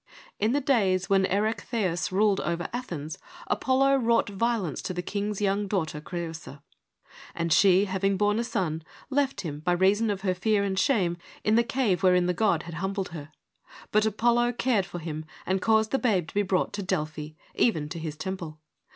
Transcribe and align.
'In 0.39 0.51
the 0.51 0.61
days 0.61 1.11
when 1.11 1.27
Erechtheus 1.27 2.11
ruled 2.11 2.39
over 2.39 2.67
Athens, 2.73 3.19
Apollo 3.45 3.97
wrought 3.97 4.29
violence 4.31 4.81
to 4.81 4.95
the 4.95 5.03
king's 5.03 5.41
young 5.41 5.67
daughter 5.67 6.01
Creusa. 6.01 6.63
And 7.35 7.53
she, 7.53 7.85
having 7.85 8.17
borne 8.17 8.39
a 8.39 8.43
son, 8.43 8.81
left 9.11 9.41
him, 9.41 9.59
by 9.59 9.73
reason 9.73 10.09
of 10.09 10.21
her 10.21 10.33
fear 10.33 10.63
and 10.63 10.79
shame, 10.79 11.17
in 11.43 11.53
the 11.53 11.63
cave 11.63 12.01
wherein 12.01 12.25
the 12.25 12.33
God 12.33 12.63
had 12.63 12.73
humbled 12.81 13.09
her. 13.09 13.31
But 13.91 14.07
Apollo 14.07 14.53
cared 14.53 14.87
for 14.87 14.97
him, 14.97 15.23
and 15.45 15.61
caused 15.61 15.91
the 15.91 15.99
babe 15.99 16.27
to 16.29 16.33
be 16.33 16.41
brought 16.41 16.73
to 16.73 16.81
Delphi, 16.81 17.33
even 17.53 17.87
to 17.89 17.99
his 17.99 18.17
temple. 18.17 18.59